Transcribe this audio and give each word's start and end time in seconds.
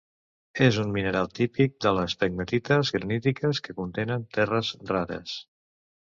És 0.67 0.77
un 0.83 0.87
mineral 0.95 1.29
típic 1.39 1.75
de 1.87 1.91
les 1.97 2.15
pegmatites 2.23 2.91
granítiques 2.97 3.61
que 3.69 3.77
contenen 3.83 4.27
terres 4.39 4.75
rares. 4.95 5.37